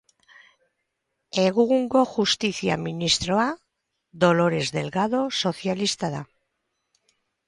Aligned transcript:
Egungo 1.41 1.99
Justizia 2.13 2.77
Ministroa 2.85 3.45
Dolores 4.23 4.65
Delgado 4.77 5.21
sozialista 5.43 6.07
da. 6.15 6.23